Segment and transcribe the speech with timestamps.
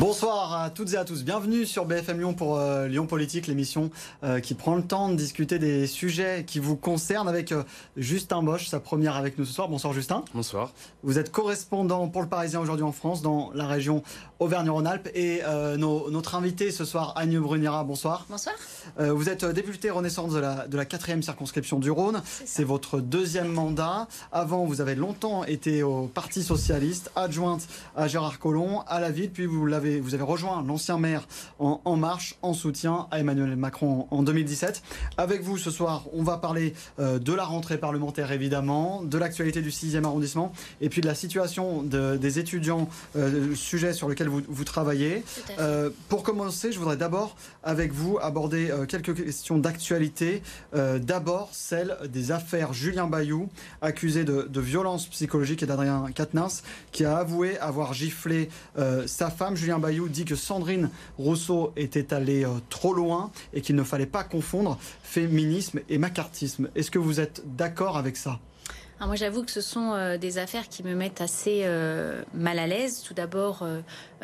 [0.00, 1.24] Bonsoir à toutes et à tous.
[1.24, 3.90] Bienvenue sur BFM Lyon pour euh, Lyon Politique, l'émission
[4.24, 7.64] euh, qui prend le temps de discuter des sujets qui vous concernent avec euh,
[7.98, 9.68] Justin Bosch, sa première avec nous ce soir.
[9.68, 10.24] Bonsoir Justin.
[10.32, 10.72] Bonsoir.
[11.02, 14.02] Vous êtes correspondant pour le Parisien aujourd'hui en France, dans la région
[14.38, 15.10] Auvergne-Rhône-Alpes.
[15.14, 15.42] Et
[15.76, 18.24] notre invité ce soir, Agnès Brunira, bonsoir.
[18.30, 18.54] Bonsoir.
[18.98, 22.22] vous êtes député Renaissance de la, de la 4e circonscription du Rhône.
[22.46, 24.08] C'est votre deuxième mandat.
[24.32, 29.30] Avant, vous avez longtemps été au Parti Socialiste, adjointe à Gérard Collomb, à la ville,
[29.30, 31.26] puis vous l'avez vous avez rejoint l'ancien maire
[31.58, 34.82] en, Marche en soutien à Emmanuel Macron en 2017.
[35.16, 39.60] Avec vous ce soir, on va parler euh, de la rentrée parlementaire évidemment, de l'actualité
[39.60, 44.42] du 6e arrondissement et puis de la situation des étudiants, euh, sujet sur lequel vous,
[44.46, 45.24] vous travaillez.
[45.58, 50.42] Euh, pour commencer, je voudrais d'abord avec vous aborder quelques questions d'actualité.
[50.72, 53.48] d'abord celle des affaires Julien Bayou,
[53.82, 58.48] accusé de, de violence psychologique et d'Adrien Quatennens, qui a avoué avoir giflé
[59.06, 59.56] sa femme.
[59.56, 64.06] Julien Bayou dit que Sandrine Rousseau était allée euh, trop loin et qu'il ne fallait
[64.06, 66.68] pas confondre féminisme et macartisme.
[66.74, 68.38] Est-ce que vous êtes d'accord avec ça?
[69.02, 72.58] Ah, moi, j'avoue que ce sont euh, des affaires qui me mettent assez euh, mal
[72.58, 73.02] à l'aise.
[73.02, 73.66] Tout d'abord,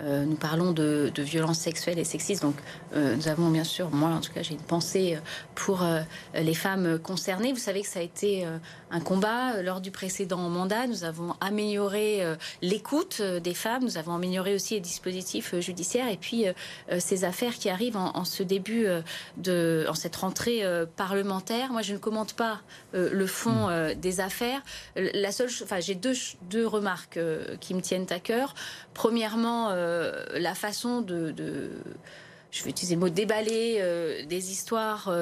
[0.05, 2.43] nous parlons de, de, violences sexuelles et sexistes.
[2.43, 2.57] Donc,
[2.95, 5.19] nous avons bien sûr, moi en tout cas, j'ai une pensée
[5.55, 5.83] pour
[6.34, 7.55] les femmes concernées.
[7.55, 8.47] Vous savez que ça a été
[8.91, 10.87] un combat lors du précédent mandat.
[10.87, 12.23] Nous avons amélioré
[12.62, 13.83] l'écoute des femmes.
[13.83, 16.09] Nous avons amélioré aussi les dispositifs judiciaires.
[16.09, 16.45] Et puis,
[16.98, 18.87] ces affaires qui arrivent en, en ce début
[19.37, 20.62] de, en cette rentrée
[20.97, 21.73] parlementaire.
[21.73, 22.61] Moi, je ne commente pas
[22.93, 23.95] le fond mmh.
[23.95, 24.62] des affaires.
[24.97, 26.15] La seule, enfin, j'ai deux,
[26.50, 28.55] deux remarques euh, qui me tiennent à cœur.
[28.95, 31.34] Premièrement, euh, la façon de,
[32.57, 35.12] je vais utiliser le mot déballer euh, des histoires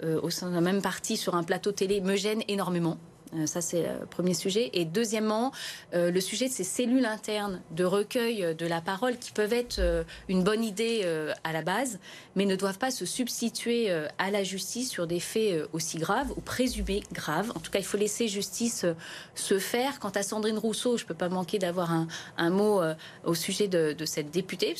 [0.00, 2.98] au sein d'un même parti sur un plateau télé me gêne énormément.
[3.34, 4.70] Euh, ça, c'est le premier sujet.
[4.72, 5.52] Et deuxièmement,
[5.94, 9.78] euh, le sujet de ces cellules internes de recueil de la parole qui peuvent être
[9.78, 11.04] euh, une bonne idée
[11.44, 11.98] à la base,
[12.36, 16.40] mais ne doivent pas se substituer à la justice sur des faits aussi graves ou
[16.40, 17.50] présumés graves.
[17.54, 18.86] En tout cas, il faut laisser justice
[19.34, 19.98] se faire.
[20.00, 21.90] Quant à Sandrine Rousseau, je ne peux pas manquer d'avoir
[22.36, 22.80] un, mot
[23.24, 24.74] au sujet de, cette députée.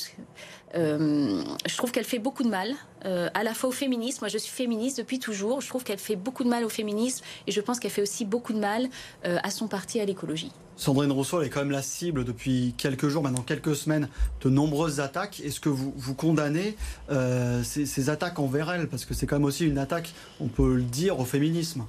[0.73, 2.73] Je trouve qu'elle fait beaucoup de mal
[3.05, 4.19] euh, à la fois au féminisme.
[4.21, 5.61] Moi, je suis féministe depuis toujours.
[5.61, 8.25] Je trouve qu'elle fait beaucoup de mal au féminisme et je pense qu'elle fait aussi
[8.25, 8.87] beaucoup de mal
[9.25, 10.51] euh, à son parti, à l'écologie.
[10.75, 14.07] Sandrine Rousseau, elle est quand même la cible depuis quelques jours, maintenant quelques semaines,
[14.41, 15.41] de nombreuses attaques.
[15.41, 16.77] Est-ce que vous, vous condamnez
[17.09, 18.87] euh, ces attaques envers elle?
[18.87, 21.85] Parce que c'est quand même aussi une attaque, on peut le dire, au féminisme.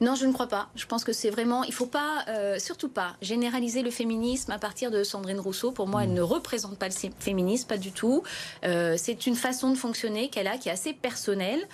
[0.00, 0.68] Non, je ne crois pas.
[0.76, 1.64] Je pense que c'est vraiment.
[1.64, 5.72] Il ne faut pas, euh, surtout pas, généraliser le féminisme à partir de Sandrine Rousseau.
[5.72, 8.22] Pour moi, elle ne représente pas le féminisme, pas du tout.
[8.64, 11.66] Euh, c'est une façon de fonctionner qu'elle a qui est assez personnelle.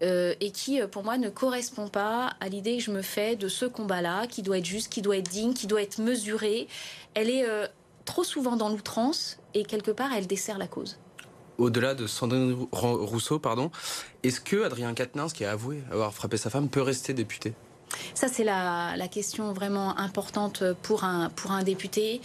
[0.00, 3.48] Euh, et qui, pour moi, ne correspond pas à l'idée que je me fais de
[3.48, 6.68] ce combat-là, qui doit être juste, qui doit être digne, qui doit être mesuré.
[7.14, 7.44] Elle est
[8.04, 10.98] trop souvent dans l'outrance et quelque part, elle dessert la cause
[11.58, 13.70] au-delà de Sandrine Rousseau, pardon,
[14.22, 17.54] est-ce que Adrien Quatennens, qui a avoué avoir frappé sa femme, peut rester député?
[18.14, 22.20] Ça, c'est la, question vraiment importante pour un, pour un député.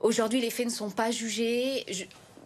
[0.00, 1.86] Aujourd'hui, les faits ne sont pas jugés.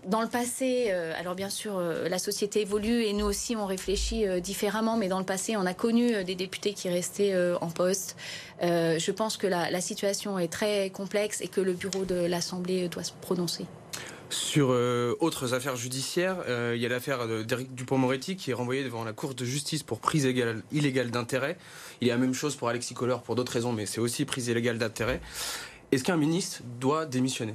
[0.07, 3.67] dans le passé, euh, alors bien sûr, euh, la société évolue et nous aussi, on
[3.67, 7.69] réfléchit euh, différemment, mais dans le passé, on a connu des députés qui restaient en
[7.69, 8.17] poste.
[8.63, 13.05] je pense que la situation est très complexe et que le bureau de l'Assemblée doit
[13.05, 13.67] se prononcer.
[14.31, 18.85] Sur euh, autres affaires judiciaires, euh, il y a l'affaire d'Éric Dupont-Moretti qui est renvoyé
[18.85, 20.25] devant la Cour de justice pour prise
[20.71, 21.57] illégale d'intérêt.
[22.01, 24.27] Il y a la même chose pour Alexis Colleur pour d'autres raisons, mais c'est aussi
[24.27, 25.21] prise illégale d'intérêt.
[25.93, 27.55] Est-ce qu'un ministre doit démissionner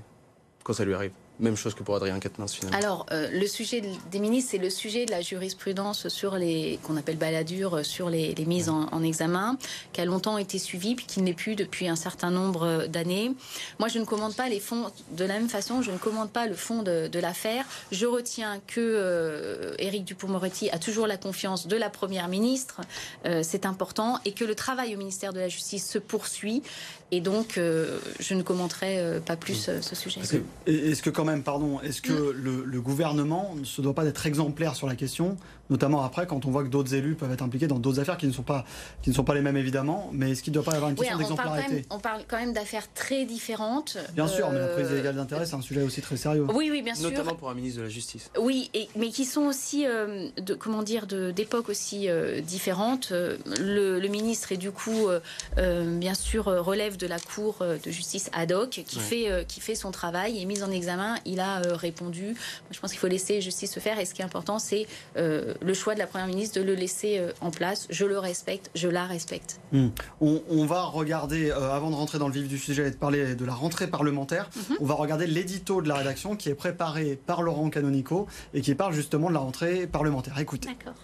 [0.64, 1.12] quand ça lui arrive?
[1.40, 2.78] Même chose que pour Adrien Quatennens finalement.
[2.78, 6.96] Alors, euh, le sujet des ministres, c'est le sujet de la jurisprudence sur les qu'on
[6.96, 9.58] appelle baladure, euh, sur les, mises en, examen,
[9.94, 13.32] qui a longtemps été suivie, puis qui n'est plus depuis un certain nombre d'années.
[13.80, 16.46] Moi, je ne commande pas les fonds de la même façon, je ne commande pas
[16.48, 17.66] le fond de, l'affaire.
[17.92, 22.82] Je retiens que euh, Éric Dupond-Moretti a toujours la confiance de la Première ministre,
[23.44, 26.64] c'est important, et que le travail au ministère de la Justice se poursuit.
[27.16, 30.20] Et donc, je ne commenterai pas plus ce sujet.
[30.66, 32.64] Est-ce que quand même, pardon, est-ce que mm.
[32.66, 35.38] le, gouvernement ne se doit pas d'être exemplaire sur la question,
[35.70, 38.28] notamment après quand on voit que d'autres élus peuvent être impliqués dans d'autres affaires qui
[38.28, 38.66] ne sont pas,
[39.02, 40.90] qui ne sont pas les mêmes évidemment, mais est-ce qu'il ne doit pas y avoir
[40.90, 43.98] une question d'exemplarité on, parle quand même d'affaires très différentes.
[44.14, 46.46] Bien sûr, mais la prise illégale d'intérêt, c'est un sujet aussi très sérieux.
[46.54, 47.10] Oui, oui, bien sûr.
[47.10, 48.30] Notamment pour un ministre de la Justice.
[48.38, 53.12] Oui, et, mais qui sont aussi, euh, de, comment dire, d'époques aussi euh, différentes.
[53.12, 55.08] Le, ministre est du coup,
[55.58, 59.76] euh, bien sûr, relève de la Cour de justice ad hoc, qui, fait, qui fait
[59.76, 62.36] son travail et mise en examen il a euh, répondu.
[62.72, 64.00] je pense qu'il faut laisser justice se faire.
[64.00, 64.88] Et ce qui est important, c'est
[65.18, 67.88] euh, le choix de la Première ministre de le laisser en place.
[67.90, 69.60] Je le respecte, je la respecte.
[69.72, 69.90] Hmm.
[70.22, 73.46] On, va regarder, avant de rentrer dans le vif du sujet et de parler de
[73.46, 74.78] la rentrée parlementaire, mhm.
[74.80, 78.76] on va regarder l'édito de la rédaction qui est préparé par Laurent Canonico et qui
[78.76, 80.38] parle justement de la rentrée parlementaire.
[80.40, 80.70] Écoutez.
[80.70, 80.96] D'accord.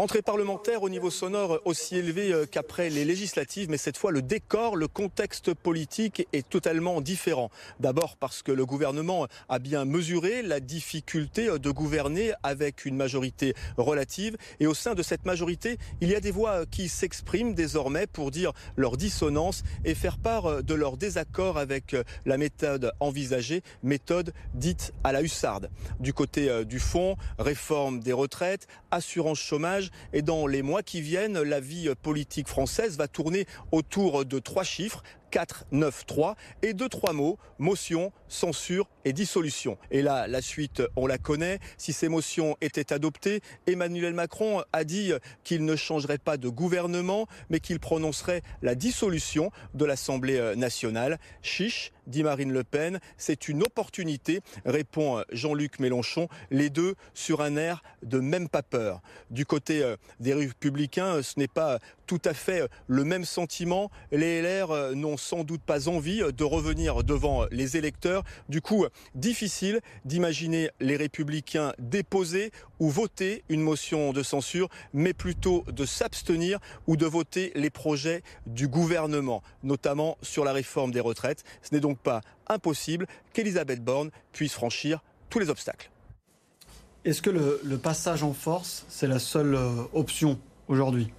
[0.00, 4.22] Rentrée parlementaire au niveau sonore aussi élevé euh, qu'après les législatives, mais cette fois le
[4.22, 7.50] décor, le contexte politique est totalement différent.
[7.80, 12.96] D'abord parce que le gouvernement a bien mesuré la difficulté euh, de gouverner avec une
[12.96, 17.52] majorité relative et au sein de cette majorité, il y a des voix qui s'expriment
[17.52, 21.94] désormais pour dire leur dissonance et faire part euh, de leur désaccord avec
[22.24, 25.68] la méthode envisagée, méthode dite à la hussarde.
[25.98, 31.40] Du côté du fond, réforme des retraites, assurance chômage, et dans les mois qui viennent,
[31.40, 36.88] la vie politique française va tourner autour de trois chiffres 4, 9, 3 et deux,
[36.88, 39.78] trois mots, motion, censure et dissolution.
[39.90, 41.58] Et là, la suite, on la connaît.
[41.78, 45.12] Si ces motions étaient adoptées, Emmanuel Macron a dit
[45.44, 51.18] qu'il ne changerait pas de gouvernement, mais qu'il prononcerait la dissolution de l'Assemblée nationale.
[51.42, 57.56] Chiche, dit Marine Le Pen, c'est une opportunité, répond Jean-Luc Mélenchon, les deux sur un
[57.56, 59.00] air de même pas peur.
[59.30, 61.78] Du côté euh, des républicains, ce n'est pas
[62.10, 63.88] tout à fait le même sentiment.
[64.10, 68.24] Les LR euh, n'ont sans doute pas envie de revenir devant les électeurs.
[68.48, 68.84] Du coup,
[69.14, 76.58] difficile d'imaginer les républicains déposer ou voter une motion de censure, mais plutôt de s'abstenir
[76.88, 81.44] ou de voter les projets du gouvernement, notamment sur la réforme des retraites.
[81.62, 85.92] Ce n'est donc pas impossible qu'Elisabeth Borne puisse franchir tous les obstacles.
[87.04, 91.12] Est-ce que le, le, passage en force, c'est la seule euh, option aujourd'hui?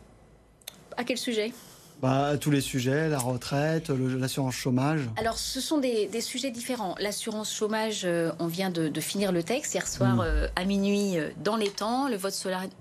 [1.02, 1.52] À quel sujet
[2.00, 5.02] bah, tous les sujets, la retraite, l'assurance chômage.
[5.18, 6.96] Alors, ce sont des, sujets différents.
[7.00, 10.22] L'assurance chômage, euh, on vient de, finir le texte hier soir mm.
[10.24, 12.08] euh, à minuit euh, dans les temps.
[12.08, 12.34] Le vote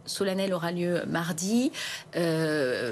[0.06, 1.70] solennel aura lieu mardi.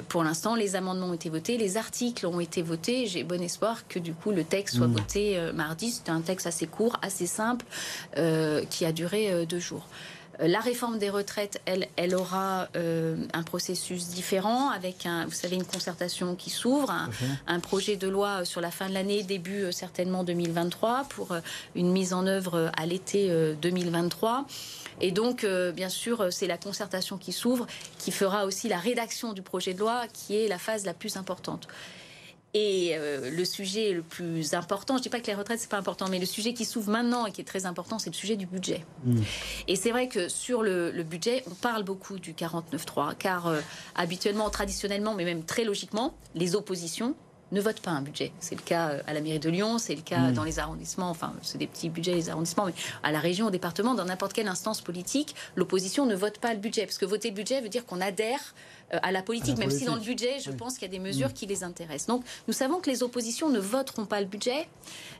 [0.08, 3.06] pour l'instant, les amendements ont été votés, les articles ont été votés.
[3.06, 4.92] J'ai bon espoir que du coup le texte soit mm.
[4.92, 5.90] voté mardi.
[5.90, 7.64] C'était un texte assez court, assez simple,
[8.68, 9.86] qui a duré deux jours.
[10.40, 15.32] Euh, la réforme des retraites, elle, elle aura euh, un processus différent avec, un, vous
[15.32, 16.92] savez, une concertation qui s'ouvre,
[17.46, 21.34] un, projet de loi sur la fin de l'année, début euh, certainement 2023, pour
[21.74, 23.30] une mise en œuvre à l'été
[23.60, 24.46] 2023.
[25.00, 27.66] Et donc, bien sûr, c'est la concertation qui s'ouvre
[27.98, 31.16] qui fera aussi la rédaction du projet de loi, qui est la phase la plus
[31.16, 31.68] importante.
[32.54, 35.68] Et euh, le sujet le plus important, je ne dis pas que les retraites, c'est
[35.68, 38.14] pas important, mais le sujet qui s'ouvre maintenant et qui est très important, c'est le
[38.14, 38.84] sujet du budget.
[39.04, 39.20] Mm.
[39.68, 43.60] Et c'est vrai que sur le, budget, on parle beaucoup du 49.3, car euh,
[43.94, 47.14] habituellement, traditionnellement, mais même très logiquement, les oppositions
[47.52, 48.32] ne votent pas un budget.
[48.40, 50.32] C'est le cas euh, à la mairie de Lyon, c'est le cas mm.
[50.32, 53.50] dans les arrondissements, enfin, c'est des petits budgets, les arrondissements, mais à la région, au
[53.50, 56.86] département, dans n'importe quelle instance politique, l'opposition ne vote pas le budget.
[56.86, 58.54] Parce que voter le budget veut dire qu'on adhère
[58.90, 61.28] à la politique, même si dans le budget, je pense qu'il y a des mesures
[61.28, 61.32] mm.
[61.32, 62.06] qui les intéressent.
[62.06, 64.68] Donc, nous savons que les oppositions ne voteront pas le budget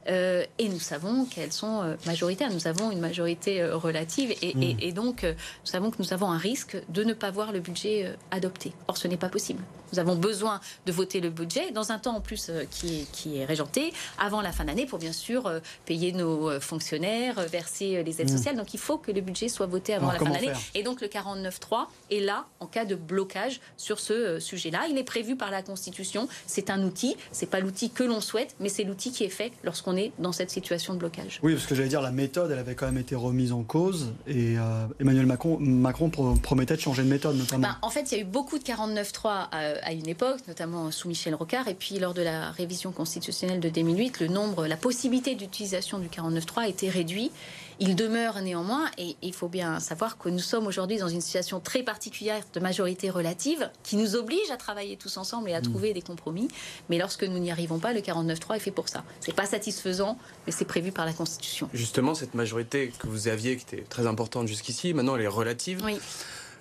[0.09, 2.51] euh, et nous savons qu'elles sont euh, majoritaires.
[2.51, 4.79] Nous avons une majorité relative et, mm.
[4.81, 8.15] et, donc nous savons que nous avons un risque de ne pas voir le budget
[8.31, 8.73] adopté.
[8.87, 9.63] Or, ce n'est pas possible.
[9.93, 13.39] Nous avons besoin de voter le budget dans un temps en plus qui est, qui
[13.39, 15.51] est régenté avant la fin d'année pour bien sûr
[15.87, 18.37] payer nos fonctionnaires, verser les aides mm.
[18.37, 18.57] sociales.
[18.57, 20.53] Donc, il faut que le budget soit voté avant la fin d'année.
[20.75, 24.87] Et donc, le 49.3 est là en cas de blocage sur ce euh, sujet-là.
[24.91, 26.29] Il est prévu par la Constitution.
[26.47, 27.17] C'est un outil.
[27.33, 30.33] C'est pas l'outil que l'on souhaite, mais c'est l'outil qui est fait lorsqu'on est dans
[30.33, 31.41] cette situation de blocage.
[31.43, 34.13] Oui, parce que j'allais dire la méthode, elle avait quand même été remise en cause
[34.27, 36.11] et euh, Emmanuel Macron, Macron,
[36.43, 37.69] promettait de changer de méthode notamment.
[37.69, 40.91] Ben, en fait, il y a eu beaucoup de 49.3 à, à une époque, notamment
[40.91, 44.77] sous Michel Rocard, et puis lors de la révision constitutionnelle de 2008, le nombre, la
[44.77, 47.31] possibilité d'utilisation du 49.3 a été réduit.
[47.81, 51.61] Il demeure néanmoins, et il faut bien savoir que nous sommes aujourd'hui dans une situation
[51.61, 55.63] très particulière de majorité relative qui nous oblige à travailler tous ensemble et à mm.
[55.63, 56.49] trouver des compromis.
[56.91, 59.05] Mais lorsque nous n'y arrivons pas, le 49.3 est fait pour ça.
[59.21, 61.69] C'est pas satisfaisant, mais c'est prévu par la Constitution.
[61.73, 65.81] Justement, cette majorité que vous aviez, qui était très importante jusqu'ici, maintenant elle est relative.
[65.85, 65.99] Oui.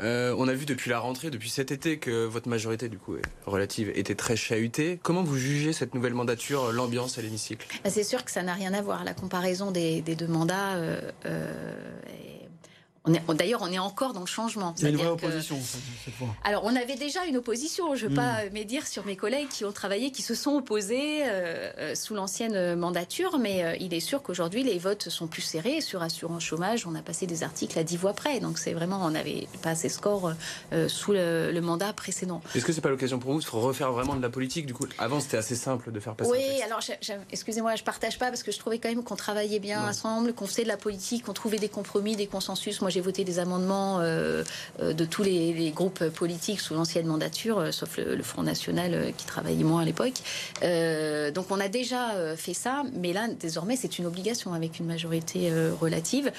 [0.01, 3.15] Euh, on a vu depuis la rentrée, depuis cet été, que votre majorité, du coup,
[3.45, 4.99] relative, était très chahutée.
[5.01, 7.67] Comment vous jugez cette nouvelle mandature, l'ambiance à l'hémicycle?
[7.83, 9.03] Bah, C'est sûr que ça n'a rien à voir.
[9.03, 11.53] La comparaison des, deux mandats euh, euh,
[13.35, 14.73] D'ailleurs, on est encore dans le changement.
[14.77, 15.57] Il y a une vraie opposition
[16.03, 16.27] cette fois.
[16.43, 17.95] Alors, on avait déjà une opposition.
[17.95, 18.15] Je ne veux Hmm.
[18.15, 22.15] pas médire sur mes collègues qui ont travaillé, qui se sont opposés euh, euh, sous
[22.15, 25.81] l'ancienne mandature, mais euh, il est sûr qu'aujourd'hui, les votes sont plus serrés.
[25.81, 28.39] Sur assurance chômage, on a passé des articles à 10 voix près.
[28.39, 30.33] Donc, c'est vraiment, on n'avait pas ces scores
[30.73, 32.41] euh, sous le, le mandat précédent.
[32.55, 34.65] Est-ce que c'est pas l'occasion pour vous de refaire vraiment de la politique?
[34.65, 36.63] Du coup, avant, c'était assez simple de faire passer un Oui, texte.
[36.65, 36.79] alors
[37.31, 39.89] excusez-moi, je partage pas parce que je trouvais quand même qu'on travaillait bien Non.
[39.89, 42.81] ensemble, qu'on faisait de la politique, qu'on trouvait des compromis, des consensus.
[42.81, 44.43] Moi, j'ai voté des amendements euh,
[44.81, 48.41] euh, de tous les, les groupes politiques sous l'ancienne mandature, euh, sauf le, le Front
[48.41, 50.15] National qui travaillait moins à l'époque.
[51.35, 55.51] Donc, on a déjà fait ça, mais là, désormais, c'est une obligation avec une majorité
[55.79, 56.31] relative.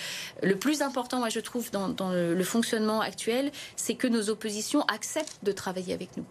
[0.42, 4.82] Le plus important, moi, je trouve, dans, dans le, fonctionnement actuel, c'est que nos oppositions
[4.82, 6.24] acceptent de travailler avec nous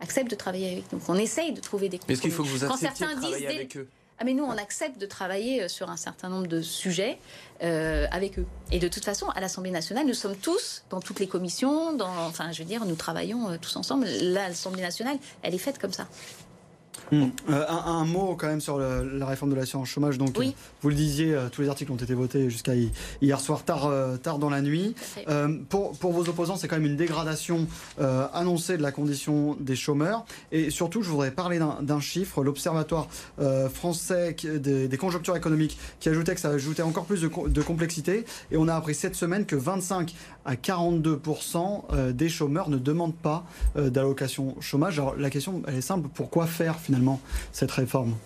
[0.00, 2.14] acceptent de travailler avec nous, qu'on essaye de trouver des Mais compromis.
[2.14, 3.88] Est-ce qu'il faut que vous acceptiez de travailler avec eux?
[4.20, 7.18] Ah mais nous, on accepte de travailler euh, sur un certain nombre de sujets
[7.62, 8.46] euh, avec eux.
[8.72, 12.26] Et de toute façon, à l'Assemblée nationale, nous sommes tous dans toutes les commissions, dans,
[12.26, 14.06] enfin, je veux dire, nous travaillons euh, tous ensemble.
[14.22, 16.08] L'Assemblée nationale, elle est faite comme ça.
[17.10, 17.28] Hmm.
[17.50, 20.18] Euh, un, un mot quand même sur le- la réforme de l'assurance chômage.
[20.18, 20.48] Donc, Oui.
[20.48, 22.90] euh, vous le disiez, euh, tous les articles ont été votés jusqu'à hi-
[23.22, 24.94] hier soir tard, euh, tard dans la nuit.
[25.28, 27.66] Euh, pour, pour vos opposants, c'est quand même une dégradation
[28.00, 30.24] euh, annoncée de la condition des chômeurs.
[30.52, 32.42] Et surtout, je voudrais parler d'un chiffre.
[32.44, 33.08] L'Observatoire
[33.40, 37.30] euh, français qui- des, des conjonctures économiques qui ajoutait que ça ajoutait encore plus de,
[37.48, 38.24] de complexité.
[38.50, 43.14] Et on a appris cette semaine que 25 à 42% euh, des chômeurs ne demandent
[43.16, 43.44] pas
[43.76, 44.98] euh, d'allocation chômage.
[44.98, 46.08] Alors la question, elle est simple.
[46.14, 46.97] Pourquoi faire finalement?
[47.52, 48.16] Cette réforme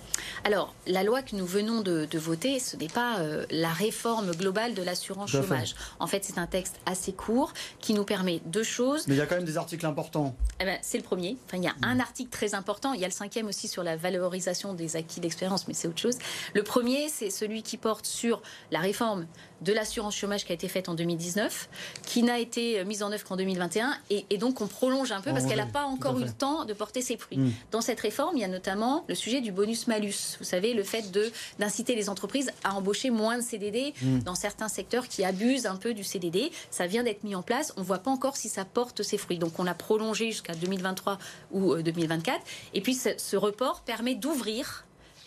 [0.44, 4.32] Alors, la loi que nous venons de, de voter, ce n'est pas euh, la réforme
[4.32, 5.74] globale de l'assurance chômage.
[5.98, 9.06] En fait, c'est un texte assez court qui nous permet deux choses.
[9.06, 10.34] Mais il y a quand même des articles importants.
[10.60, 11.36] Eh ben, c'est le premier.
[11.46, 12.92] Enfin, il y a un article très important.
[12.92, 16.00] Il y a le cinquième aussi sur la valorisation des acquis d'expérience, mais c'est autre
[16.00, 16.18] chose.
[16.54, 19.26] Le premier, c'est celui qui porte sur la réforme
[19.62, 21.68] de l'assurance chômage qui a été faite en 2019,
[22.06, 25.20] qui n'a été euh, mise en œuvre qu'en 2021, et, et donc on prolonge un
[25.20, 27.38] peu parce qu'elle n'a pas encore eu le temps de porter ses fruits.
[27.38, 27.52] Mm.
[27.70, 30.36] Dans cette réforme, il y a notamment le sujet du bonus-malus.
[30.38, 34.20] Vous savez, le fait de d'inciter les entreprises à embaucher moins de CDD Mm.
[34.20, 36.50] dans certains secteurs qui abusent un peu du CDD.
[36.70, 37.72] Ça vient d'être mis en place.
[37.76, 39.38] On ne voit pas encore si ça porte ses fruits.
[39.38, 41.18] Donc on l'a prolongé jusqu'à 2023
[41.52, 42.40] ou euh, 2024.
[42.74, 44.84] Et puis ce, ce report permet d'ouvrir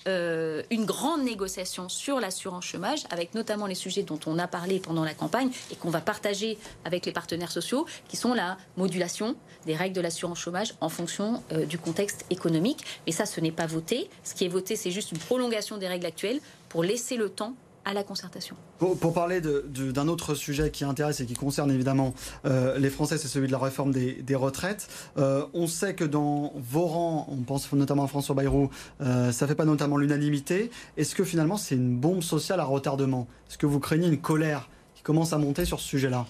[0.07, 4.79] euh, une grande négociation sur l'assurance chômage, avec notamment les sujets dont on a parlé
[4.79, 9.35] pendant la campagne et qu'on va partager avec les partenaires sociaux, qui sont la modulation
[9.65, 12.85] des règles de l'assurance chômage en fonction euh, du contexte économique.
[13.05, 14.09] Mais ça, ce n'est pas voté.
[14.23, 17.55] Ce qui est voté, c'est juste une prolongation des règles actuelles pour laisser le temps
[17.85, 18.55] à la concertation.
[18.79, 22.13] Pour, pour parler d'un autre sujet qui intéresse et qui concerne évidemment
[22.45, 24.87] euh, les Français, c'est celui de la réforme des, des retraites.
[25.17, 28.69] Euh, on sait que dans vos rangs, on pense notamment à François Bayrou,
[29.01, 30.71] euh, ça fait pas notamment l'unanimité.
[30.97, 33.27] Est-ce que finalement c'est une bombe sociale à retardement?
[33.49, 36.25] Est-ce que vous craignez une colère qui commence à monter sur ce sujet-là?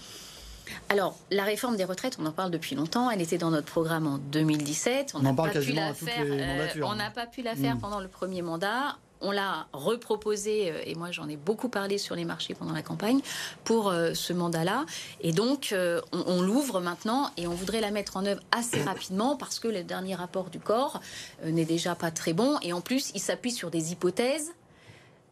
[0.90, 3.12] Alors, la réforme des retraites, on en parle depuis longtemps.
[3.12, 5.14] Elle était dans notre programme en 2017.
[5.14, 6.24] On n'a pas pu la faire.
[6.28, 7.80] euh, on n'a pas pu la faire Mm.
[7.80, 8.98] pendant le premier mandat.
[9.26, 12.84] On l'a reproposé, euh, et moi j'en ai beaucoup parlé sur les marchés pendant la
[12.84, 13.22] campagne,
[13.64, 14.86] pour euh, ce mandat-là.
[15.22, 18.84] Et donc, euh, on, on l'ouvre maintenant et on voudrait la mettre en œuvre assez
[18.92, 21.02] rapidement parce que le dernier rapport du corps
[21.44, 22.60] n'est déjà pas très bon.
[22.62, 24.54] Et en plus, il s'appuie sur des hypothèses,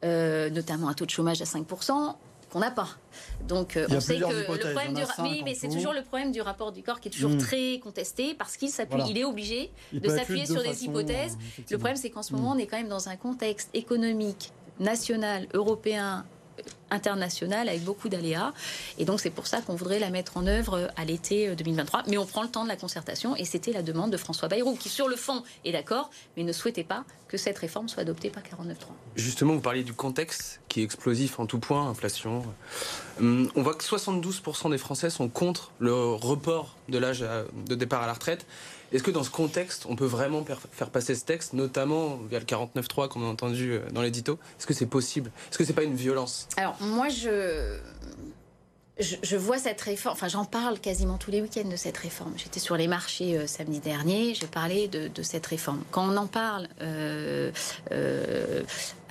[0.03, 2.15] euh, notamment un taux de chômage à 5%.
[2.53, 2.87] Qu'on n'a pas.
[3.47, 6.39] Donc euh, on sait que le problème du oui, mais c'est toujours le problème du
[6.39, 7.37] rapport du corps qui est toujours Mm.
[7.39, 9.09] très contesté parce qu'il s'appuie, Voilà.
[9.11, 11.37] il est obligé Il de s'appuyer sur des hypothèses.
[11.69, 15.47] Le problème, c'est qu'en ce moment, on est quand même dans un contexte économique, national,
[15.53, 16.25] européen,
[16.93, 18.53] euh, international, avec beaucoup d'aléas.
[18.97, 21.55] Et donc, c'est pour ça qu'on voudrait la mettre en œuvre euh, à l'été euh,
[21.55, 22.03] 2023.
[22.07, 23.35] Mais on prend le temps de la concertation.
[23.35, 26.53] Et c'était la demande de François Bayrou, qui, sur le fond, est d'accord, mais ne
[26.53, 28.75] souhaitait pas que cette réforme soit adoptée par 49.3.
[29.15, 32.43] Justement, vous parliez du contexte qui est explosif en tout point, inflation.
[33.19, 37.75] Hum, On voit que 72% des Français sont contre le report de l'âge à- de
[37.75, 38.45] départ à la retraite.
[38.93, 42.45] Est-ce que dans ce contexte, on peut vraiment faire passer ce texte, notamment via le
[42.45, 44.39] 49.3 qu'on a entendu euh, dans l'édito?
[44.59, 45.31] Est-ce que c'est possible?
[45.49, 46.47] Est-ce que c'est pas une violence?
[46.57, 47.79] Alors, moi, je.
[48.99, 52.33] Je, vois cette réforme, enfin j'en parle quasiment tous les week-ends de cette réforme.
[52.37, 55.83] J'étais sur les marchés euh, samedi dernier, j'ai parlé de, cette réforme.
[55.89, 57.51] Quand on en parle euh,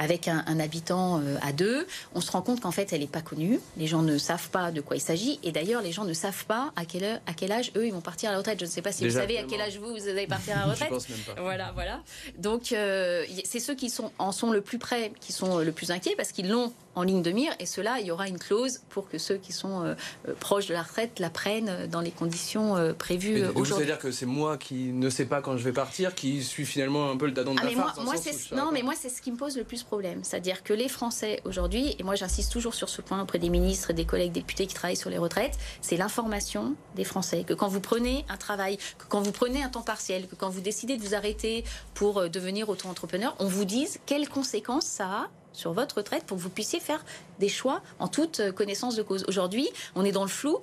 [0.02, 3.06] avec un, un habitant euh, à deux, on se rend compte qu'en fait elle n'est
[3.06, 3.60] pas connue.
[3.76, 6.44] Les gens ne savent pas de quoi il s'agit et d'ailleurs les gens ne savent
[6.46, 8.58] pas à quel, heure- à quel âge eux ils vont partir à la retraite.
[8.60, 10.56] Je ne sais pas si Déjà, vous savez à quel âge vous, vous allez partir
[10.56, 10.88] à la Je retraite.
[10.90, 11.40] pense même pas.
[11.40, 12.00] Voilà, voilà.
[12.38, 15.72] Donc, euh, c'est ceux qui sont, en sont le plus près, qui sont euh, le
[15.72, 17.52] plus inquiets parce qu'ils l'ont en ligne de mire.
[17.60, 19.94] Et cela, il y aura une clause pour que ceux qui sont euh,
[20.40, 23.86] proches de la retraite la prennent dans les conditions euh, prévues aujourd'hui.
[23.86, 27.10] dire que c'est moi qui ne sais pas quand je vais partir, qui suis finalement
[27.10, 28.94] un peu le dadon de Ah la mais farce, moi sens je non mais moi
[28.98, 29.82] c'est ce qui me pose le plus
[30.22, 33.90] C'est-à-dire que les Français aujourd'hui, et moi j'insiste toujours sur ce point auprès des ministres
[33.90, 37.44] et des collègues députés qui travaillent sur les retraites, c'est l'information des Français.
[37.44, 40.48] Que quand vous prenez un travail, que quand vous prenez un temps partiel, que quand
[40.48, 45.06] vous décidez de vous arrêter pour euh, devenir auto-entrepreneur, on vous dise quelles conséquences ça
[45.06, 47.04] a sur votre retraite pour que vous puissiez faire
[47.38, 49.24] des choix en toute euh, connaissance de cause.
[49.28, 50.58] Aujourd'hui, on est dans le flou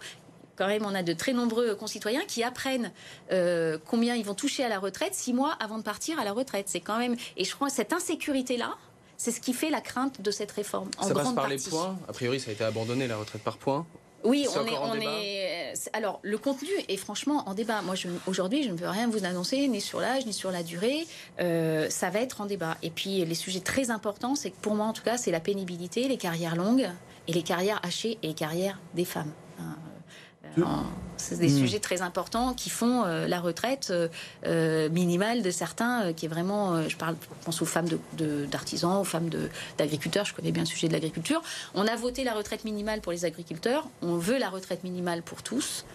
[0.57, 2.91] quand même, on a de très nombreux concitoyens qui apprennent
[3.31, 6.33] euh, combien ils vont toucher à la retraite six mois avant de partir à la
[6.33, 6.65] retraite.
[6.67, 8.75] C'est quand même, et je crois cette insécurité-là,
[9.19, 10.89] c'est ce qui fait la crainte de cette réforme.
[10.97, 11.99] En ça passe par les points.
[12.07, 13.85] A priori, ça a été abandonné la retraite par points.
[14.23, 15.73] Oui, on est, on est.
[15.93, 17.81] Alors, le contenu est franchement en débat.
[17.81, 17.95] Moi,
[18.27, 21.05] aujourd'hui, je ne peux rien vous annoncer, ni sur l'âge, ni sur la durée.
[21.39, 22.77] Euh, ça va être en débat.
[22.81, 25.39] Et puis, les sujets très importants, c'est que pour moi, en tout cas, c'est la
[25.39, 26.89] pénibilité, les carrières longues
[27.27, 29.31] et les carrières hachées et les carrières des femmes.
[30.57, 30.85] Hein,
[31.17, 31.57] c'est des hmm.
[31.57, 34.07] sujets très importants qui font euh, la retraite euh,
[34.45, 37.87] euh, minimale de certains, qui est vraiment, je parle, pense aux femmes
[38.49, 39.29] d'artisans, de, aux femmes
[39.77, 41.41] d'agriculteurs, je connais bien le sujet de l'agriculture.
[41.75, 45.43] On a voté la retraite minimale pour les agriculteurs, on veut la retraite minimale pour
[45.43, 45.85] tous.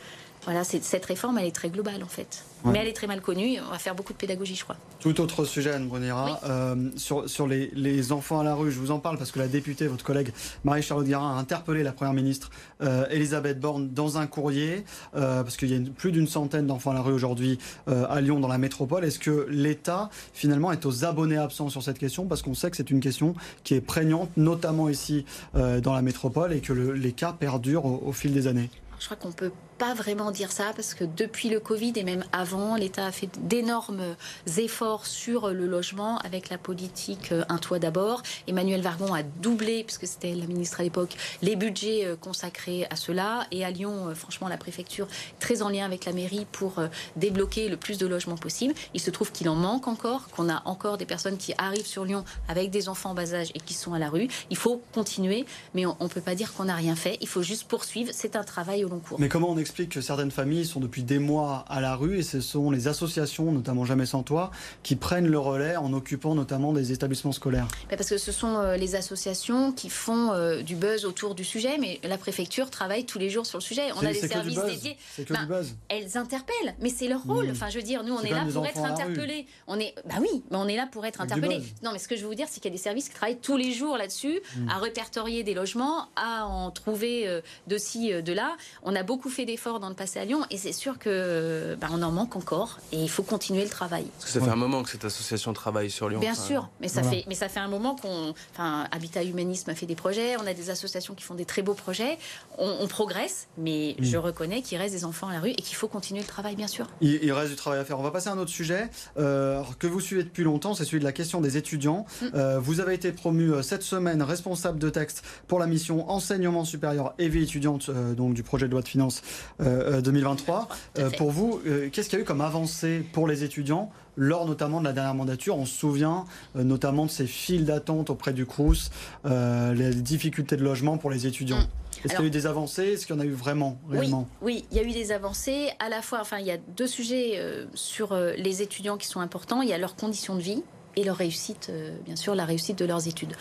[0.45, 2.45] Voilà, cette réforme, elle est très globale en fait.
[2.65, 3.59] Mais elle est très mal connue.
[3.67, 4.77] On va faire beaucoup de pédagogie, je crois.
[5.01, 6.41] Tout autre sujet, Anne Brunera.
[6.45, 9.49] Euh, sur, sur les, enfants à la rue, je vous en parle parce que la
[9.49, 10.33] députée, votre collègue
[10.65, 12.51] Marie-Charlotte Guérin, a interpellé la Première ministre
[12.83, 14.85] euh, Elisabeth Borne dans un courrier,
[15.15, 18.41] euh, parce qu'il y a plus d'une centaine d'enfants à la rue aujourd'hui à Lyon,
[18.41, 19.05] dans la métropole.
[19.05, 22.27] Est-ce que l'État, finalement, est aux abonnés absents sur cette question?
[22.27, 25.25] Parce qu'on sait que c'est une question qui est prégnante, notamment ici
[25.55, 28.71] dans la métropole, et que les cas perdurent au fil des années.
[28.99, 32.25] Je crois qu'on peut pas vraiment dire ça parce que depuis le Covid et même
[32.33, 34.16] avant, l'État a fait d'énormes
[34.57, 38.23] efforts sur le logement avec la politique euh, Un toit d'abord.
[38.47, 42.97] Emmanuel Vargon a doublé, puisque c'était la ministre à l'époque, les budgets euh, consacrés à
[42.97, 43.47] cela.
[43.50, 45.07] Et à Lyon, euh, franchement, la préfecture
[45.40, 46.75] très en lien avec la mairie pour
[47.16, 48.75] débloquer le plus de logements possible.
[48.95, 52.04] Il se trouve qu'il en manque encore, qu'on a encore des personnes qui arrivent sur
[52.04, 54.28] Lyon avec des enfants en bas âge et qui sont à la rue.
[54.50, 57.19] Il faut continuer, mais on ne peut pas dire qu'on n'a rien fait.
[57.21, 58.11] Il faut juste poursuivre.
[58.12, 59.21] C'est un travail au long cours.
[59.21, 62.42] Mais comment explique que certaines familles sont depuis des mois à la rue et ce
[62.42, 64.50] sont les associations, notamment Jamais sans toi,
[64.83, 68.76] qui prennent le relais en occupant notamment des établissements scolaires Parce que ce sont euh,
[68.76, 73.18] les associations qui font euh, du buzz autour du sujet, mais la préfecture travaille tous
[73.18, 73.83] les jours sur le sujet.
[73.97, 74.99] On a des services dédiés.
[75.11, 75.75] C'est que du ben, buzz.
[75.88, 77.47] Elles interpellent, mais c'est leur rôle.
[77.49, 77.52] Hmm.
[77.52, 79.47] Enfin, je veux dire, nous, on est, là pour être interpellés.
[79.66, 81.62] On est, bah oui, mais on est là pour être interpellés.
[81.83, 83.14] Non, mais ce que je veux vous dire, c'est qu'il y a des services qui
[83.14, 84.69] travaillent tous les jours là-dessus, hmm.
[84.69, 88.56] à répertorier des logements, à en trouver euh, de ci, de là.
[88.82, 91.86] On a beaucoup fait d'efforts dans le passé à Lyon et c'est sûr que bah,
[91.93, 94.04] on en manque encore et il faut continuer le travail.
[94.19, 96.19] Parce que ça fait un moment que cette association travaille sur Lyon.
[96.19, 99.75] Bien sûr, mais ça fait mais ça fait un moment qu'on enfin Habitat Humanisme a
[99.75, 102.19] fait des projets, on a des associations qui font des très beaux projets,
[102.58, 105.88] on, progresse, mais je reconnais qu'il reste des enfants à la rue et qu'il faut
[105.88, 106.86] continuer le travail bien sûr.
[107.00, 107.99] Il, reste du travail à faire.
[107.99, 108.88] On va passer à un autre sujet
[109.19, 112.06] euh, que vous suivez depuis longtemps, c'est celui de la question des étudiants.
[112.21, 112.26] Mm.
[112.34, 116.64] Euh, vous avez été promu euh, cette semaine responsable de texte pour la mission enseignement
[116.64, 119.23] supérieur et vie étudiante donc du projet de loi de finances
[119.61, 120.69] 2023.
[120.99, 124.47] Euh, pour vous, euh, qu'est-ce qu'il y a eu comme avancée pour les étudiants lors
[124.47, 125.57] notamment de la dernière mandature?
[125.57, 126.25] On se souvient
[126.57, 128.91] euh, notamment de ces files d'attente auprès du CRUS,
[129.25, 131.61] les difficultés de logement pour les étudiants.
[131.61, 132.04] Mm.
[132.04, 132.85] Est-ce qu'il y a eu des avancées?
[132.85, 134.28] Est-ce qu'il y en a eu vraiment réellement?
[134.43, 135.71] oui, il y a eu des avancées.
[135.78, 137.41] À la fois, enfin, il y a deux sujets
[137.73, 139.63] sur les étudiants qui sont importants.
[139.63, 140.63] Il y a leurs conditions de vie
[140.97, 143.35] et leur réussite, euh, bien sûr, la réussite de leurs études.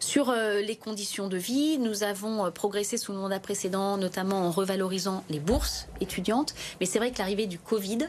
[0.00, 4.46] Sur euh, les conditions de vie, nous avons euh, progressé sous le mandat précédent, notamment
[4.46, 6.54] en revalorisant les bourses étudiantes.
[6.80, 8.08] Mais c'est vrai que l'arrivée du Covid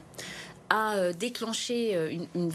[0.70, 2.52] a déclenché une, une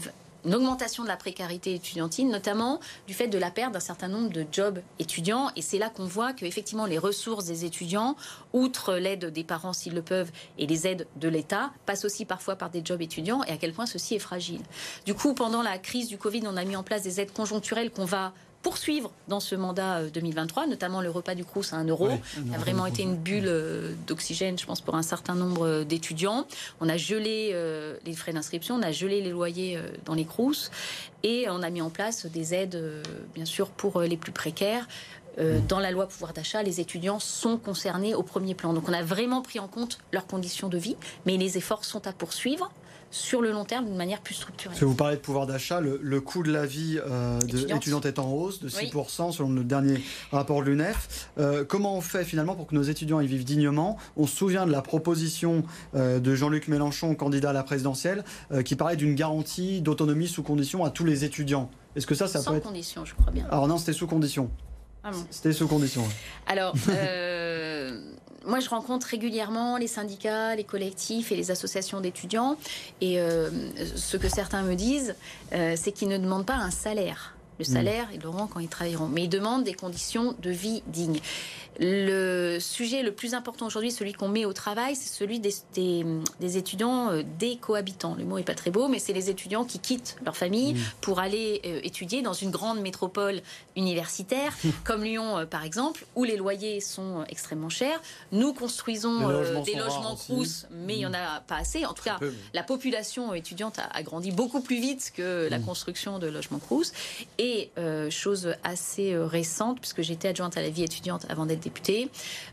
[0.51, 4.45] augmentation de la précarité étudiantine, notamment du fait de la perte d'un certain nombre de
[4.51, 5.51] jobs étudiants.
[5.55, 8.15] Et c'est là qu'on voit que effectivement les ressources des étudiants,
[8.51, 12.55] outre l'aide des parents s'ils le peuvent et les aides de l'État, passent aussi parfois
[12.55, 14.61] par des jobs étudiants et à quel point ceci est fragile.
[15.05, 17.91] Du coup, pendant la crise du Covid, on a mis en place des aides conjoncturelles
[17.91, 21.85] qu'on va poursuivre dans ce mandat 2023, euh, notamment le repas du Crous à 1
[21.85, 22.09] euro.
[22.09, 26.47] a vraiment été une bulle euh, d'oxygène, je pense, pour un certain nombre euh, d'étudiants.
[26.79, 27.53] On a gelé
[28.05, 30.71] les frais d'inscription, on a gelé les loyers dans les Crous
[31.23, 32.81] et on a mis en place des aides,
[33.35, 34.87] bien sûr, pour les plus précaires.
[35.67, 38.73] dans la loi pouvoir d'achat, les étudiants sont concernés au premier plan.
[38.73, 40.95] Donc on a vraiment pris en compte leurs conditions de vie,
[41.25, 42.71] mais les efforts sont à poursuivre
[43.13, 44.75] sur le long terme d'une manière plus structurée.
[44.75, 48.05] Si vous parlez de pouvoir d'achat, le, coût de la vie euh, étudiante.
[48.05, 51.29] est en hausse de 6% selon le dernier rapport de l'UNEF.
[51.37, 53.97] Euh, comment on fait finalement pour que nos étudiants y vivent dignement?
[54.17, 58.63] On se souvient de la proposition euh, de Jean-Luc Mélenchon, candidat à la présidentielle, euh,
[58.63, 61.69] qui parlait d'une garantie d'autonomie sous condition à tous les étudiants.
[61.95, 62.63] Est-ce que ça, ça peut être...
[62.63, 63.45] condition, je crois bien.
[63.51, 64.49] Alors non, c'était sous condition.
[65.03, 66.03] Ah c'était sous condition.
[66.47, 66.73] Alors,
[68.45, 72.57] moi, je rencontre régulièrement les syndicats, les collectifs et les associations d'étudiants.
[73.01, 73.49] Et euh,
[73.95, 75.15] ce que certains me disent,
[75.53, 79.07] euh, c'est qu'ils ne demandent pas un salaire le salaire, ils l'auront quand ils travailleront.
[79.07, 81.19] Mais ils demandent des conditions de vie dignes.
[81.79, 86.57] Le sujet le plus important aujourd'hui, celui qu'on met au travail, c'est celui des, des,
[86.57, 88.15] étudiants euh, des cohabitants.
[88.15, 91.19] Le mot est pas très beau, mais c'est les étudiants qui quittent leur famille pour
[91.19, 93.41] aller euh, étudier dans une grande métropole
[93.75, 97.99] universitaire, comme Lyon euh, par exemple, où les loyers sont extrêmement chers.
[98.31, 99.19] Nous construisons
[99.63, 101.85] des logements Crous, mais il n'y en a pas assez.
[101.85, 102.19] En tout cas,
[102.53, 106.91] la population étudiante a, grandi beaucoup plus vite que la construction de logements Crous.
[107.39, 107.42] Et
[108.09, 112.09] chose assez récente, puisque j'étais adjointe à la vie étudiante avant d'être député.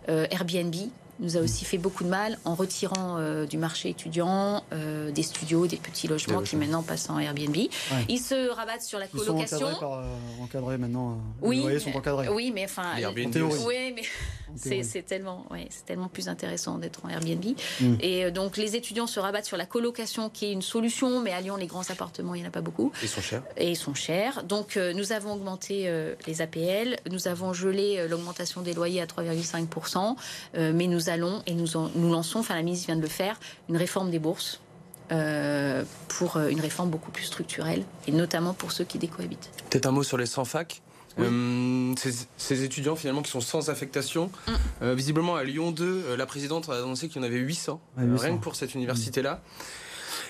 [0.09, 0.74] Euh, Airbnb
[1.20, 5.22] nous a aussi fait beaucoup de mal en retirant euh, du marché étudiant euh, des
[5.22, 7.56] studios, des petits logements qui maintenant passent en Airbnb.
[8.09, 9.68] Ils se rabattent sur la colocation.
[9.70, 11.20] Ils sont encadrés, maintenant.
[11.42, 12.28] Oui, les loyers sont encadrés.
[12.28, 12.94] Oui, mais enfin,
[13.66, 14.02] oui, mais
[14.56, 17.44] c'est tellement, ouais, c'est tellement plus intéressant d'être en Airbnb.
[17.80, 17.94] Mm.
[18.00, 21.33] Et euh, donc les étudiants se rabattent sur la colocation, qui est une solution, mais
[21.33, 22.92] à Lyon, les grands appartements, il n'y en a pas beaucoup.
[23.02, 23.42] Ils sont chers.
[23.56, 24.42] Et ils sont chers.
[24.44, 29.06] Donc euh, nous avons augmenté euh, les APL, nous avons gelé l'augmentation des loyers à
[29.06, 30.16] 3,5%,
[30.54, 33.77] mais nous allons et nous, nous lançons, enfin la ministre vient de le faire, une
[33.77, 34.61] réforme des bourses.
[36.09, 39.51] pour une réforme beaucoup plus structurelle, et notamment pour ceux qui décohabitent.
[39.68, 40.83] Peut-être un mot sur les 100 facs
[41.18, 41.94] euh,
[42.37, 44.31] ces, étudiants finalement qui sont sans affectation.
[44.46, 44.53] Mm.
[44.83, 47.81] Euh, visiblement à Lyon 2, euh, la présidente a annoncé qu'il y en avait 800,
[47.96, 49.42] rien que pour cette université-là.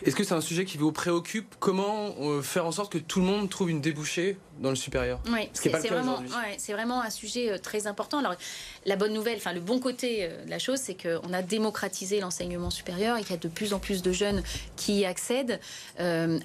[0.04, 1.54] Est-ce que c'est un sujet qui vous préoccupe?
[1.58, 5.20] Comment euh, faire en sorte que tout le monde trouve une débouchée dans le supérieur?
[5.30, 6.22] Oui, c'est vraiment,
[6.56, 8.18] c'est vraiment un sujet euh, très important.
[8.18, 8.34] Alors,
[8.86, 12.20] la bonne nouvelle, enfin le bon côté euh, de la chose, c'est qu'on a démocratisé
[12.20, 14.42] l'enseignement supérieur et qu'il y a de plus en plus de jeunes
[14.76, 15.60] qui y accèdent.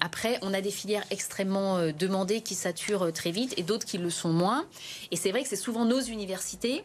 [0.02, 4.10] après, on a des filières extrêmement demandées qui saturent très vite et d'autres qui le
[4.10, 4.66] sont moins.
[5.12, 6.84] Et c'est vrai que c'est souvent nos universités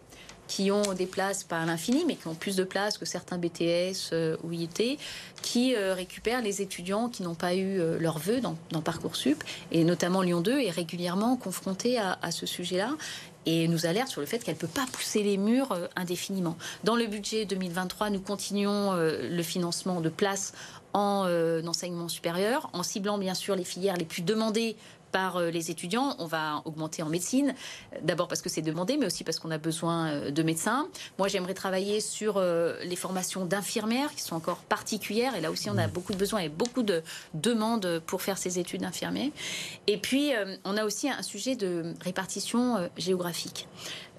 [0.51, 3.39] qui ont des places pas à l'infini, mais qui ont plus de places que certains
[3.39, 4.99] BTS euh, ou IET,
[5.43, 9.45] qui euh, récupèrent les étudiants qui n'ont pas eu euh, leur vœu dans, dans, Parcoursup,
[9.71, 12.97] et notamment Lyon 2 est régulièrement confronté à, ce sujet-là
[13.47, 16.57] et nous alerte sur le fait qu'elle ne peut pas pousser les murs indéfiniment.
[16.83, 20.53] Dans le budget 2023, nous continuons le financement de places
[20.93, 21.27] en
[21.67, 24.77] enseignement supérieur, en ciblant bien sûr les filières les plus demandées
[25.13, 26.15] par euh, les étudiants.
[26.19, 27.55] On va augmenter en médecine,
[28.03, 30.89] d'abord parce que c'est demandé, mais aussi parce qu'on a besoin euh, de médecins.
[31.19, 35.35] Moi, j'aimerais travailler sur euh, les formations d'infirmières qui sont encore particulières.
[35.35, 35.91] Et là aussi, on a mmh.
[35.91, 37.03] beaucoup de besoins et beaucoup de
[37.35, 39.33] demandes pour faire ces études d'infirmiers.
[39.87, 40.33] Et puis,
[40.65, 43.67] on a aussi un sujet de répartition géographique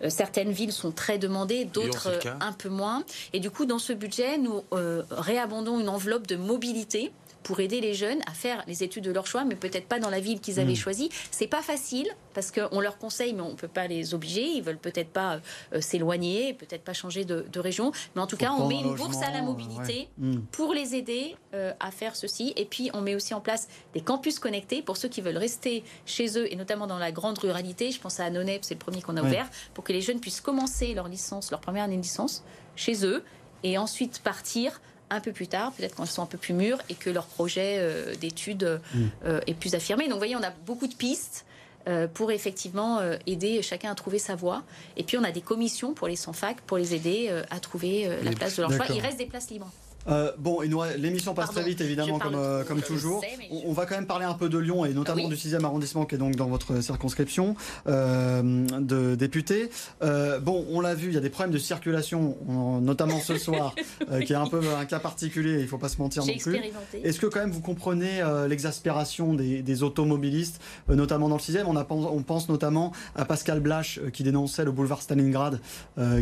[0.09, 3.03] certaines villes sont très demandées, d'autres un peu moins.
[3.33, 4.63] Et du coup, dans ce budget, nous
[5.11, 7.11] réabondons une enveloppe de mobilité
[7.43, 10.09] pour aider les jeunes à faire les études de leur choix, mais peut-être pas dans
[10.09, 10.75] la ville qu'ils avaient hmm.
[10.75, 11.09] choisie.
[11.31, 14.43] C'est pas facile parce qu'on leur conseille, mais on peut pas les obliger.
[14.43, 15.39] Ils veulent peut-être pas
[15.73, 17.91] euh, s'éloigner, peut-être pas changer de, région.
[18.15, 20.39] Mais en tout cas, on met une bourse à la mobilité hmm.
[20.51, 22.53] pour les aider euh, à faire ceci.
[22.55, 25.83] Et puis, on met aussi en place des campus connectés pour ceux qui veulent rester
[26.05, 27.91] chez eux et notamment dans la grande ruralité.
[27.91, 30.41] Je pense à Annonay, c'est le premier qu'on a ouvert, pour que les jeunes puissent
[30.41, 32.43] commencer leur licence, leur première année de licence
[32.75, 33.23] chez eux
[33.63, 36.79] et ensuite partir un peu plus tard, peut-être quand ils sont un peu plus mûrs
[36.89, 38.99] et que leur projet euh, d'études mm.
[39.25, 40.05] euh, est plus affirmé.
[40.05, 41.45] Donc vous voyez, on a beaucoup de pistes
[41.87, 44.63] euh, pour effectivement aider chacun à trouver sa voie.
[44.97, 48.31] Et puis on a des commissions pour les sans-fac pour les aider à trouver la
[48.31, 48.85] place de leur choix.
[48.89, 49.71] Il reste des places libres.
[50.07, 50.61] Euh, bon,
[50.97, 53.23] l'émission passe très vite, évidemment, comme, euh, comme toujours.
[53.65, 56.15] on, va quand même parler un peu de Lyon et notamment du 6e arrondissement qui
[56.15, 57.55] est donc dans votre circonscription
[57.87, 59.69] euh, de député.
[60.01, 62.37] bon, on l'a vu, il y a des problèmes de circulation,
[62.81, 63.75] notamment ce soir,
[64.25, 66.59] qui est un peu un cas particulier, il ne faut pas se mentir non plus.
[67.03, 72.23] Est-ce que quand même vous comprenez l'exaspération des, automobilistes, notamment dans le 6e on, on,
[72.23, 75.59] pense notamment à Pascal Blache qui dénonçait le boulevard Stalingrad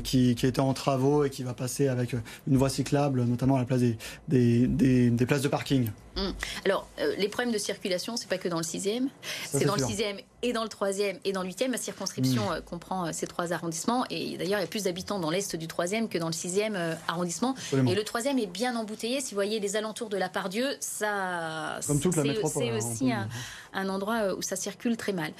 [0.03, 3.59] qui, qui était en travaux et qui va passer avec une voie cyclable, notamment à
[3.59, 5.89] la des, des, places de parking.
[6.19, 6.34] Hum.
[6.65, 9.08] Alors, euh, les problèmes de circulation, c'est pas que dans le 6e,
[9.45, 11.69] c'est dans le 6e et dans le 3e et dans le 8e.
[11.69, 12.53] Ma circonscription hum.
[12.53, 14.05] euh, comprend euh, ces trois arrondissements.
[14.10, 16.97] Et d'ailleurs, il y a plus d'habitants dans l'est du 3e que dans le 6e
[17.08, 17.55] arrondissement.
[17.73, 19.21] Et le 3e est bien embouteillé.
[19.21, 21.79] Si vous voyez les alentours de la Pardieu, ça.
[21.88, 22.63] Comme toute la métropole.
[22.63, 23.29] C'est hein, aussi un,
[23.73, 25.32] un, endroit où ça circule très mal.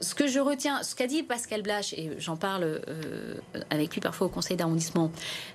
[0.00, 2.80] Ce que je retiens, ce qu'a dit Pascal Blache, et j'en parle
[3.70, 5.10] avec lui parfois au conseil d'arrondissement,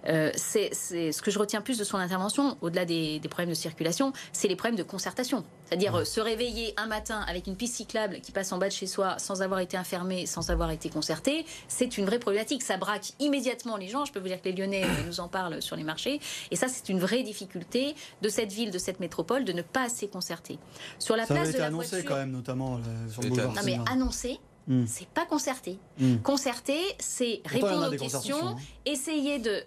[0.05, 4.13] c'est ce que je retiens plus de son intervention, au-delà des, des problèmes de circulation,
[4.33, 5.43] c'est les problème de concertation.
[5.65, 8.73] C'est-à-dire euh, se réveiller un matin avec une piste cyclable qui passe en bas de
[8.73, 12.63] chez soi sans avoir été enfermée, sans avoir été concertée, c'est une vraie problématique.
[12.63, 14.05] Ça braque immédiatement les gens.
[14.05, 16.19] Je peux vous dire que les Lyonnais euh, nous en parlent sur les marchés.
[16.49, 19.83] Et ça, c'est une vraie difficulté de cette ville, de cette métropole, de ne pas
[19.83, 20.57] assez concerter.
[20.97, 23.53] Sur la ça place de la annoncé quand même, notamment euh, sur le boulevard.
[23.53, 24.85] Non, mais annoncé, hmm.
[24.87, 25.77] c'est pas concerté.
[25.99, 26.17] Hmm.
[26.17, 28.55] Concerté, c'est répondre aux questions, hein.
[28.85, 29.63] essayer de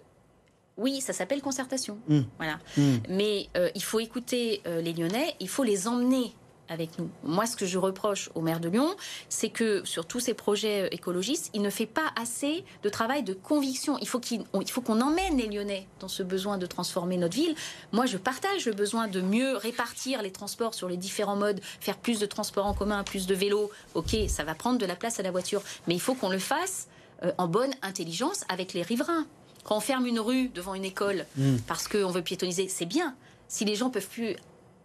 [0.79, 1.99] oui, ça s'appelle concertation.
[2.07, 2.21] Hmm.
[2.37, 2.59] Voilà.
[2.77, 2.97] Hmm.
[3.09, 6.33] Mais euh, il faut écouter euh, les Lyonnais, il faut les emmener
[6.69, 7.09] avec nous.
[7.23, 8.95] Moi, ce que je reproche au maire de Lyon,
[9.27, 13.33] c'est que sur tous ces projets écologistes, il ne fait pas assez de travail de
[13.33, 13.97] conviction.
[13.99, 17.55] Il faut qu'on emmène les Lyonnais dans ce besoin de transformer notre ville.
[17.91, 21.97] Moi, je partage le besoin de mieux répartir les transports sur les différents modes, faire
[21.97, 23.71] plus de transports en commun, plus de vélos.
[23.95, 26.39] Ok, ça va prendre de la place à la voiture, mais il faut qu'on le
[26.39, 26.87] fasse
[27.23, 29.25] euh, en bonne intelligence avec les riverains.
[29.63, 31.57] Quand on ferme une rue devant une école mm.
[31.67, 33.15] parce qu'on veut piétoniser, c'est bien.
[33.47, 34.35] Si les gens peuvent plus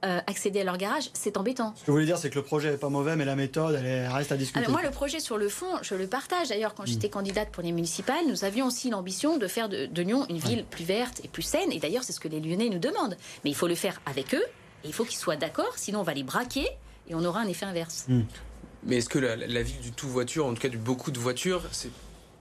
[0.05, 1.73] euh, accéder à leur garage, c'est embêtant.
[1.77, 3.75] Ce que vous voulez dire, c'est que le projet n'est pas mauvais, mais la méthode,
[3.75, 4.59] elle, reste à discuter.
[4.59, 6.49] Alors moi, le projet sur le fond, je le partage.
[6.49, 7.13] D'ailleurs, quand j'étais mm.
[7.13, 10.85] candidate pour les municipales, nous avions aussi l'ambition de faire de, Lyon une ville plus
[10.85, 11.73] verte et plus saine.
[11.73, 13.17] Et d'ailleurs, c'est ce que les Lyonnais nous demandent.
[13.45, 14.45] Mais il faut le faire avec eux,
[14.83, 16.69] et il faut qu'ils soient d'accord, sinon on va les braquer,
[17.09, 18.05] et on aura un effet inverse.
[18.09, 18.21] Mm.
[18.87, 21.19] Mais est-ce que la, la, ville du tout voiture, en tout cas du beaucoup de
[21.19, 21.89] voitures, c'est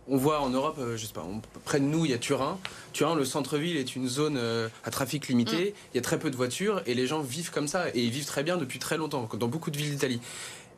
[0.08, 1.26] on voit en Europe, euh, je sais pas,
[1.66, 2.60] près de nous, il y a Turin.
[2.92, 5.72] Turin, le centre-ville est une zone euh, à trafic limité.
[5.72, 5.74] Mm.
[5.94, 7.90] Il y a très peu de voitures et les gens vivent comme ça.
[7.90, 10.20] Et ils vivent très bien depuis très longtemps, dans beaucoup de villes d'Italie.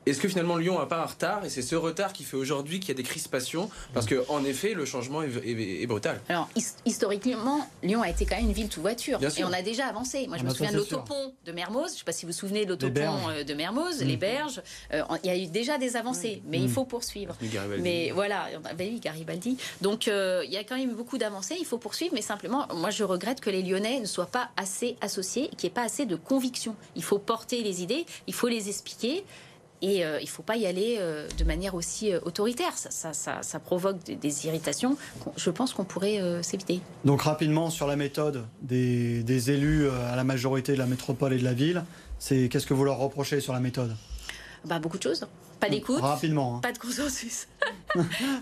[0.05, 2.79] Est-ce que finalement Lyon n'a pas un retard et c'est ce retard qui fait aujourd'hui
[2.79, 6.21] qu'il y a des crispations Parce qu'en effet, le changement est, brutal.
[6.29, 6.49] Alors,
[6.85, 9.19] historiquement, Lyon a été quand même une ville tout voiture.
[9.21, 10.27] et on a déjà avancé.
[10.27, 11.87] Moi, je ah me bah souviens de l'autopont de Mermoz.
[11.87, 14.19] Je ne sais pas si vous vous souvenez de l'autopont euh, de Mermoz, les mm.
[14.19, 14.61] berges.
[14.93, 16.69] Euh, il y a eu déjà des avancées, mais il mm.
[16.69, 17.35] faut poursuivre.
[17.79, 19.57] Mais voilà, bah oui, Garibaldi.
[19.81, 21.55] Donc, euh, il y a quand même beaucoup d'avancées.
[21.59, 24.95] Il faut poursuivre, mais simplement, moi, je regrette que les Lyonnais ne soient pas assez
[25.01, 26.75] associés, qu'il n'y ait pas assez de conviction.
[26.95, 29.23] Il faut porter les idées, il faut les expliquer.
[29.81, 32.73] Et euh, il ne faut pas y aller euh, de manière aussi euh, autoritaire.
[32.75, 34.97] Ça, provoque des, irritations.
[35.37, 36.81] Je pense qu'on pourrait s'éviter.
[37.03, 41.37] Donc rapidement sur la méthode des, des élus à la majorité de la métropole et
[41.37, 41.83] de la ville,
[42.19, 43.95] c'est qu'est-ce que vous leur reprochez sur la méthode?
[44.65, 45.25] Bah, Beaucoup de choses.
[45.59, 46.01] Pas d'écoute.
[46.01, 46.57] Rapidement.
[46.57, 46.59] Hein.
[46.61, 47.47] Pas de consensus.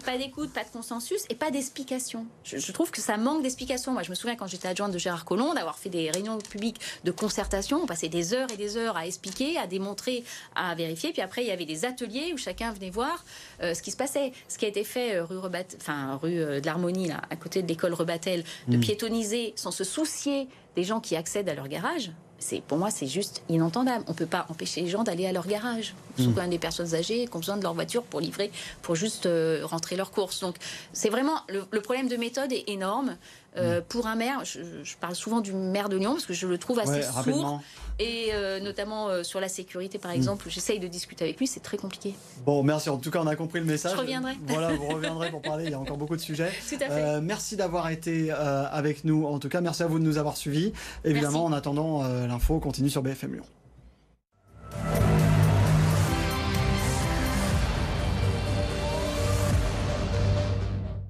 [0.06, 2.26] pas d'écoute, pas de consensus et pas d'explication.
[2.44, 3.92] Je, trouve que ça manque d'explication.
[3.92, 6.80] Moi, je me souviens quand j'étais adjointe de Gérard Collomb d'avoir fait des réunions publiques
[7.04, 7.82] de concertation.
[7.84, 10.24] On passait des heures et des heures à expliquer, à démontrer,
[10.56, 11.12] à vérifier.
[11.12, 13.24] Puis après, il y avait des ateliers où chacun venait voir
[13.62, 14.34] euh, ce qui se passait.
[14.48, 15.38] Ce qui a été fait euh, rue,
[15.78, 18.80] enfin, rue euh, de l'Harmonie, là, à côté de l'école Rebatel, de mm.
[18.80, 22.12] piétoniser sans se soucier des gens qui accèdent à leur garage
[22.68, 24.04] pour moi, c'est juste inentendable.
[24.08, 25.94] On ne peut pas empêcher les gens d'aller à leur garage.
[26.18, 26.50] Surtout mmh.
[26.50, 28.52] des personnes âgées qui ont besoin de leur voiture pour livrer,
[28.82, 30.42] pour juste euh, rentrer leurs courses.
[30.42, 30.56] Donc,
[30.94, 33.18] c'est vraiment le, problème de méthode est énorme.
[33.58, 33.84] Euh, mm.
[33.84, 34.60] Pour un maire, je,
[35.00, 37.62] parle souvent du maire de Lyon parce que je le trouve assez sourd.
[38.00, 40.16] Et euh, notamment sur la sécurité, par mm.
[40.16, 42.14] exemple, j'essaye de discuter avec lui, c'est très compliqué.
[42.46, 42.90] Bon, merci.
[42.90, 43.94] En tout cas, on a compris le message.
[43.94, 44.34] Je reviendrai.
[44.48, 45.66] Voilà, vous reviendrez pour parler.
[45.66, 46.52] Il y a encore beaucoup de sujets.
[46.70, 47.22] Tout à fait.
[47.22, 49.26] merci d'avoir été avec nous.
[49.26, 50.74] En tout cas, merci à vous de nous avoir suivis.
[51.04, 55.13] Évidemment, en attendant, l'info continue sur BFM Lyon.